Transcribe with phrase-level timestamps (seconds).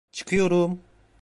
[0.11, 0.79] Çıkıyorum!